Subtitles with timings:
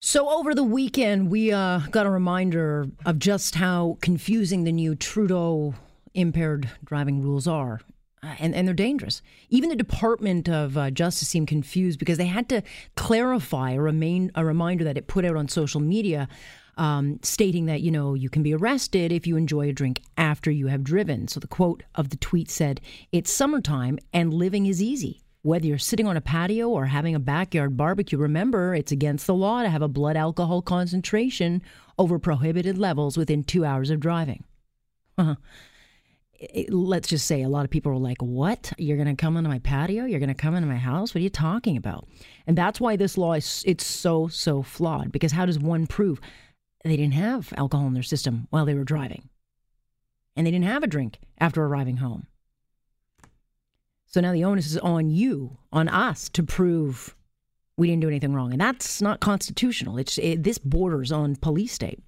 [0.00, 4.94] So, over the weekend, we uh, got a reminder of just how confusing the new
[4.94, 5.74] Trudeau
[6.14, 7.80] impaired driving rules are.
[8.22, 9.22] Uh, and, and they're dangerous.
[9.50, 12.62] Even the Department of uh, Justice seemed confused because they had to
[12.96, 16.28] clarify a, remain, a reminder that it put out on social media
[16.76, 20.50] um, stating that, you know, you can be arrested if you enjoy a drink after
[20.50, 21.26] you have driven.
[21.26, 22.80] So the quote of the tweet said,
[23.12, 25.22] It's summertime and living is easy.
[25.46, 29.34] Whether you're sitting on a patio or having a backyard barbecue, remember it's against the
[29.34, 31.62] law to have a blood alcohol concentration
[31.96, 34.42] over prohibited levels within two hours of driving.
[35.18, 35.36] Uh-huh.
[36.34, 38.70] It, let's just say a lot of people are like, What?
[38.76, 40.04] You're going to come into my patio?
[40.04, 41.14] You're going to come into my house?
[41.14, 42.06] What are you talking about?
[42.46, 46.20] And that's why this law is it's so, so flawed because how does one prove
[46.84, 49.30] they didn't have alcohol in their system while they were driving?
[50.34, 52.26] And they didn't have a drink after arriving home.
[54.06, 57.14] So now the onus is on you, on us, to prove
[57.76, 59.98] we didn't do anything wrong, and that's not constitutional.
[59.98, 62.02] It's it, this borders on police state.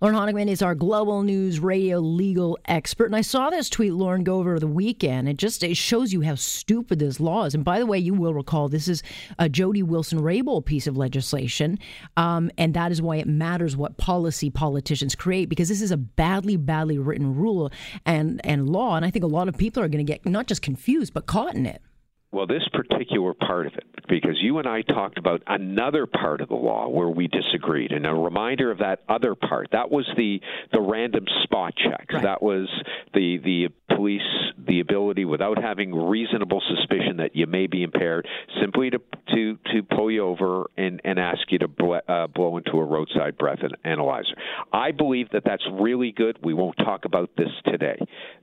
[0.00, 3.06] Lorne Honickman is our global news radio legal expert.
[3.06, 5.28] And I saw this tweet, Lorne, go over the weekend.
[5.28, 7.54] It just it shows you how stupid this law is.
[7.56, 9.02] And by the way, you will recall this is
[9.40, 11.80] a Jody Wilson Raybould piece of legislation.
[12.16, 15.96] Um, and that is why it matters what policy politicians create, because this is a
[15.96, 17.72] badly, badly written rule
[18.06, 18.94] and, and law.
[18.94, 21.26] And I think a lot of people are going to get not just confused, but
[21.26, 21.82] caught in it.
[22.30, 26.48] Well, this particular part of it, because you and I talked about another part of
[26.48, 29.68] the law where we disagreed, and a reminder of that other part.
[29.72, 30.40] That was the
[30.70, 32.12] the random spot checks.
[32.12, 32.22] Right.
[32.22, 32.68] That was
[33.14, 34.20] the the police
[34.58, 38.28] the ability, without having reasonable suspicion that you may be impaired,
[38.60, 38.98] simply to
[39.38, 42.84] to to pull you over and and ask you to blow, uh, blow into a
[42.84, 44.34] roadside breath analyzer.
[44.72, 46.38] I believe that that's really good.
[46.42, 47.98] We won't talk about this today.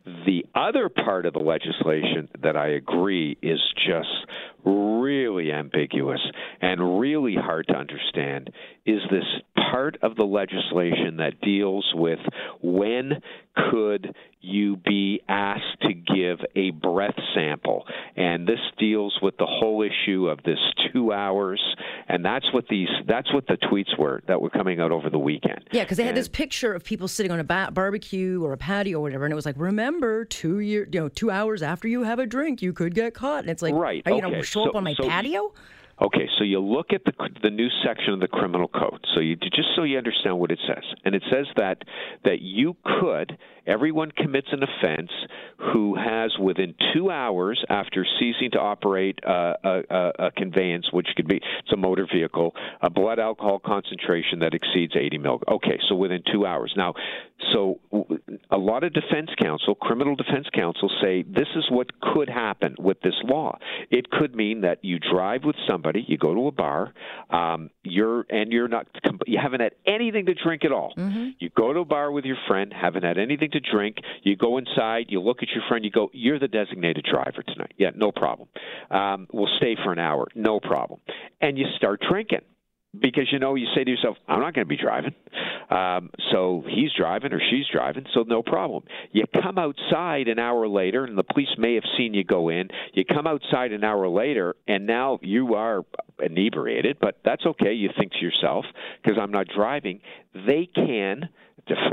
[0.05, 4.09] The other part of the legislation that I agree is just
[4.65, 6.21] really ambiguous
[6.61, 8.49] and really hard to understand
[8.85, 9.23] is this
[9.71, 12.19] part of the legislation that deals with
[12.61, 13.21] when
[13.71, 19.81] could you be asked to give a breath sample and this deals with the whole
[19.81, 20.59] issue of this
[20.93, 21.61] 2 hours
[22.07, 25.17] and that's what these that's what the tweets were that were coming out over the
[25.17, 25.63] weekend.
[25.71, 28.57] Yeah, cuz they had this picture of people sitting on a ba- barbecue or a
[28.57, 31.87] patio or whatever and it was like remember 2 year you know 2 hours after
[31.87, 34.03] you have a drink you could get caught and it's like right.
[34.05, 34.21] you okay.
[34.21, 35.51] to show so, up on my so patio?
[36.01, 39.05] Okay, so you look at the the new section of the criminal code.
[39.13, 41.83] So you just so you understand what it says, and it says that
[42.25, 45.11] that you could everyone commits an offense
[45.73, 51.07] who has within two hours after ceasing to operate uh, a, a, a, conveyance, which
[51.15, 55.39] could be it's a motor vehicle, a blood alcohol concentration that exceeds 80 mil.
[55.49, 56.73] Okay, so within two hours.
[56.77, 56.93] Now,
[57.53, 57.79] so
[58.49, 62.99] a lot of defense counsel, criminal defense counsel, say this is what could happen with
[63.01, 63.57] this law.
[63.89, 66.93] It could mean that you drive with somebody, you go to a bar,
[67.29, 68.87] um, you're and you're not
[69.25, 70.93] you haven't had anything to drink at all.
[70.97, 71.29] Mm-hmm.
[71.39, 73.97] You go to a bar with your friend, haven't had anything to drink.
[74.23, 77.73] You go inside, you look at your friend, you go, "You're the designated driver tonight."
[77.77, 78.47] Yeah, no problem.
[78.89, 80.99] Um, we'll stay for an hour, no problem.
[81.41, 82.41] And you start drinking
[83.01, 85.13] because you know you say to yourself, "I'm not going to be driving."
[85.69, 88.83] Um, so he's driving or she's driving, so no problem.
[89.11, 92.69] You come outside an hour later, and the police may have seen you go in.
[92.93, 95.83] You come outside an hour later, and now you are
[96.21, 97.73] inebriated, but that's okay.
[97.73, 98.65] You think to yourself,
[99.01, 100.01] because I'm not driving.
[100.33, 101.29] They can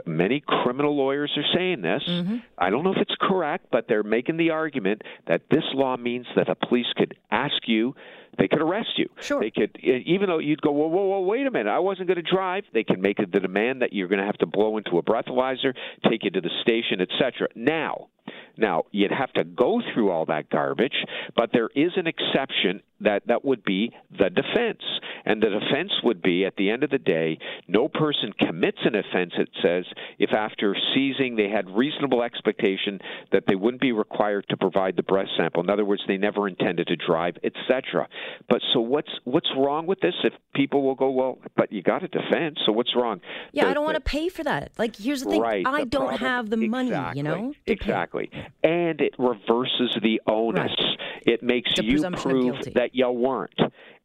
[0.07, 2.03] many criminal lawyers are saying this.
[2.07, 2.37] Mm-hmm.
[2.59, 6.27] I don't know if it's correct, but they're making the argument that this law means
[6.37, 7.95] that the police could ask you,
[8.39, 9.09] they could arrest you.
[9.21, 9.41] Sure.
[9.41, 12.23] They could, even though you'd go, whoa, whoa, whoa, wait a minute, I wasn't going
[12.23, 12.65] to drive.
[12.73, 15.75] They can make the demand that you're going to have to blow into a breathalyzer,
[16.09, 17.49] take you to the station, etc.
[17.55, 18.09] Now,
[18.57, 20.95] now, you'd have to go through all that garbage,
[21.35, 24.83] but there is an exception that that would be the defense.
[25.25, 27.39] And the defense would be at the end of the day,
[27.69, 29.85] no person commits an offense, it says,
[30.19, 33.01] if after seizing they had reasonable expectation
[33.33, 35.63] that they wouldn't be required to provide the breath sample.
[35.63, 38.09] In other words, they never intended to drive, etc.
[38.49, 42.03] But so what's what's wrong with this if people will go, well, but you got
[42.03, 43.21] a defense, so what's wrong?
[43.53, 44.73] Yeah, the, I don't want to pay for that.
[44.79, 47.55] Like here's the thing, right, I the don't problem, have the money, exactly, you know?
[47.67, 48.31] Exactly.
[48.63, 50.73] And it reverses the onus.
[50.79, 50.99] Right.
[51.25, 53.59] It makes the you prove that you weren't.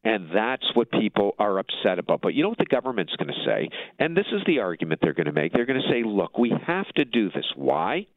[0.03, 1.06] And that's what people
[1.39, 2.21] are upset about.
[2.21, 3.69] But you know what the government's going to say?
[3.99, 5.53] And this is the argument they're going to make.
[5.53, 7.45] They're going to say, look, we have to do this.
[7.55, 8.07] Why?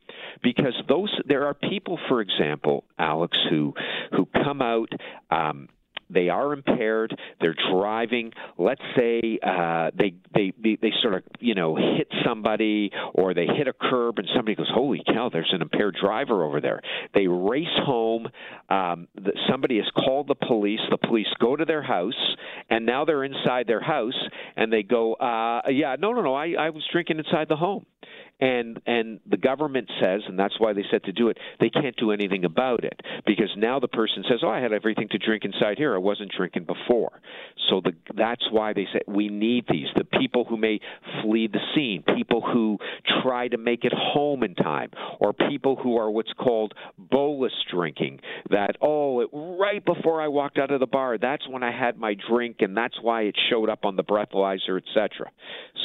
[0.43, 3.75] Because those there are people, for example, Alex, who
[4.13, 4.91] who come out
[5.31, 5.69] um,
[6.12, 7.17] they are impaired.
[7.41, 8.33] They're driving.
[8.59, 13.47] Let's say uh, they, they they they sort of you know hit somebody or they
[13.47, 15.31] hit a curb and somebody goes, "Holy cow!
[15.33, 16.81] There's an impaired driver over there."
[17.15, 18.29] They race home.
[18.69, 20.81] Um, the, somebody has called the police.
[20.91, 22.37] The police go to their house,
[22.69, 24.19] and now they're inside their house,
[24.57, 26.35] and they go, uh, "Yeah, no, no, no.
[26.35, 27.87] I, I was drinking inside the home."
[28.41, 31.39] and and the government says, and that's why they said to do it.
[31.61, 35.09] They can't do anything about it because now the person says, "Oh, I had everything
[35.11, 35.95] to drink inside here.
[36.00, 37.20] Wasn't drinking before."
[37.69, 39.87] So the, that's why they said we need these.
[39.97, 40.81] The people who may
[41.23, 42.79] flee the scene, people who
[43.23, 48.20] try to make it home in time, or people who are what's called bolus drinking.
[48.50, 51.97] That oh, it, right before I walked out of the bar, that's when I had
[51.97, 55.31] my drink, and that's why it showed up on the breathalyzer, etc.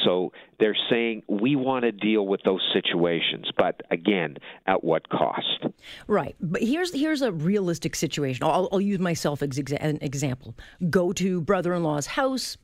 [0.04, 4.36] So they're saying we want to deal with those situations, but again,
[4.66, 5.66] at what cost?
[6.06, 6.34] Right.
[6.40, 8.44] But here's here's a realistic situation.
[8.44, 10.54] I'll, I'll use myself as an example.
[10.88, 12.56] Go to brother-in-law's house,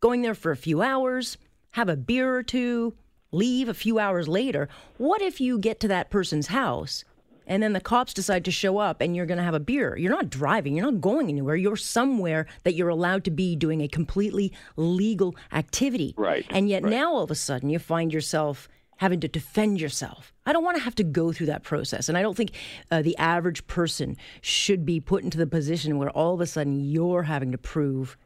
[0.00, 1.38] going there for a few hours,
[1.70, 2.94] have a beer or two,
[3.32, 4.68] leave a few hours later.
[4.98, 7.04] What if you get to that person's house
[7.48, 9.96] and then the cops decide to show up and you're going to have a beer.
[9.96, 11.56] You're not driving, you're not going anywhere.
[11.56, 16.14] You're somewhere that you're allowed to be doing a completely legal activity.
[16.16, 16.46] Right.
[16.50, 16.90] And yet right.
[16.90, 18.68] now all of a sudden you find yourself
[18.98, 20.32] having to defend yourself.
[20.44, 22.08] I don't want to have to go through that process.
[22.08, 22.52] And I don't think
[22.90, 26.80] uh, the average person should be put into the position where all of a sudden
[26.80, 28.16] you're having to prove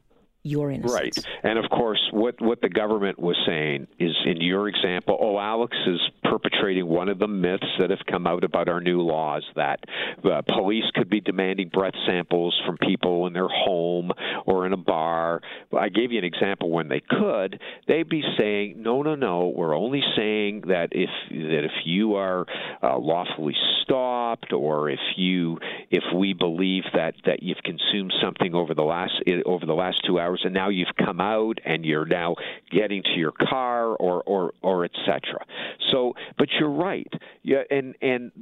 [0.45, 0.93] your innocence.
[0.93, 1.27] Right.
[1.45, 5.77] And of course, what, what the government was saying is in your example, oh, Alex
[5.87, 9.81] is perpetrating one of the myths that have come out about our new laws that
[10.25, 14.11] uh, police could be demanding breath samples from people in their home
[14.47, 15.41] or in a bar.
[15.77, 17.61] I gave you an example when they could.
[17.89, 22.47] They'd be saying, no, no, no, we're only saying that if that if you are
[22.83, 25.59] uh, lawfully stopped or if you
[25.91, 29.13] if we believe that that you've consumed something over the last
[29.47, 32.35] over the last two hours and now you've come out and you're now
[32.71, 35.45] getting to your car or or or etc.
[35.91, 37.12] So, but you're right.
[37.43, 38.32] Yeah, and and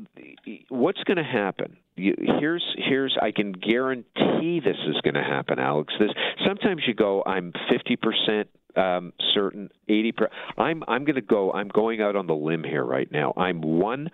[0.69, 1.77] what's going to happen?
[1.97, 5.93] You, here's here's I can guarantee this is going to happen, Alex.
[5.99, 6.11] This
[6.47, 10.29] sometimes you go, I'm 50 percent um, certain 80 per,
[10.59, 13.33] I'm I'm going to go I'm going out on the limb here right now.
[13.37, 14.09] I'm 100%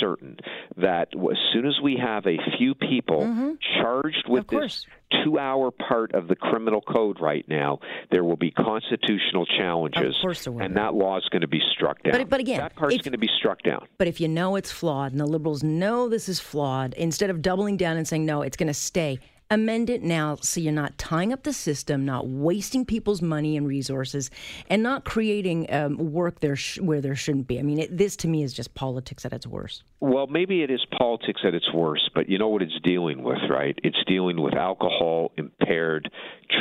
[0.00, 0.38] certain
[0.76, 3.52] that as soon as we have a few people mm-hmm.
[3.80, 4.86] charged with this
[5.24, 7.78] 2-hour part of the criminal code right now,
[8.10, 10.16] there will be constitutional challenges
[10.46, 12.12] and that law is going to be struck down.
[12.12, 13.86] But, but again, that part's going to be struck down.
[13.96, 17.42] But if you know it's flawed and the liberals know this is flawed, instead of
[17.42, 19.18] doubling down and saying no, it's going to stay
[19.50, 23.66] amend it now so you're not tying up the system, not wasting people's money and
[23.66, 24.30] resources,
[24.68, 27.58] and not creating um, work there sh- where there shouldn't be.
[27.58, 29.84] I mean, it, this to me is just politics at its worst.
[30.00, 33.38] Well, maybe it is politics at its worst, but you know what it's dealing with,
[33.50, 33.78] right?
[33.82, 36.10] It's dealing with alcohol impaired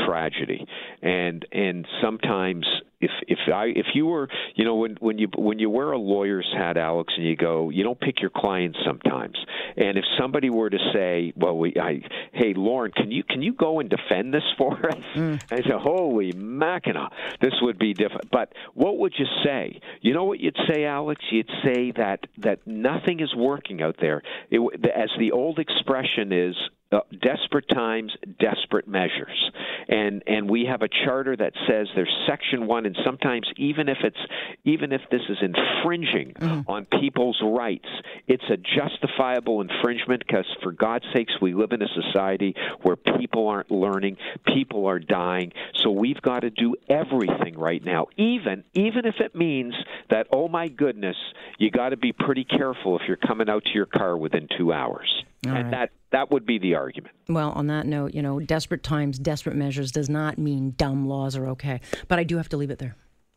[0.05, 0.65] tragedy,
[1.01, 2.65] and and sometimes
[2.99, 5.97] if if I if you were you know when when you when you wear a
[5.97, 9.37] lawyer's hat, Alex, and you go, you don't pick your clients sometimes.
[9.75, 12.01] And if somebody were to say, well, we, I,
[12.33, 15.03] hey, Lorne, can you can you go and defend this for us?
[15.15, 15.41] Mm.
[15.51, 17.09] I say, holy macina,
[17.41, 18.31] this would be different.
[18.31, 19.79] But what would you say?
[20.01, 21.21] You know what you'd say, Alex?
[21.31, 24.23] You'd say that that nothing is working out there.
[24.49, 26.55] It, as the old expression is,
[26.91, 29.51] uh, desperate times, desperate measures,
[29.89, 33.97] and and we have a charter that says there's section one, and sometimes even if
[34.03, 34.17] it's
[34.63, 36.69] even if this is infringing mm-hmm.
[36.69, 37.89] on people's rights,
[38.27, 43.49] it's a justifiable infringement because for God's sakes, we live in a society where people
[43.49, 44.15] aren't learning,
[44.53, 49.35] people are dying, so we've got to do everything right now, even even if it
[49.35, 49.73] means
[50.09, 51.17] that oh my goodness,
[51.57, 54.71] you got to be pretty careful if you're coming out to your car within two
[54.71, 55.23] hours.
[55.45, 55.71] All and right.
[55.71, 57.15] that that would be the argument.
[57.27, 61.35] Well, on that note, you know, desperate times, desperate measures does not mean dumb laws
[61.35, 61.81] are okay.
[62.07, 62.95] But I do have to leave it there.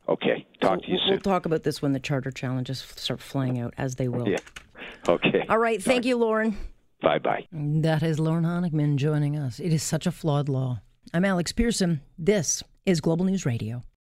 [0.09, 0.47] Okay.
[0.61, 1.11] Talk we'll, to you soon.
[1.11, 4.29] We'll talk about this when the charter challenges start flying out, as they will.
[4.29, 4.39] Yeah.
[5.09, 5.45] Okay.
[5.49, 5.83] All right.
[5.83, 6.57] Thank you, Lorne.
[7.03, 7.47] Bye bye.
[7.53, 9.59] That is Lorne Honickman joining us.
[9.59, 10.83] It is such a flawed law.
[11.15, 12.03] I'm Alex Pearson.
[12.19, 13.83] This is Global News Radio.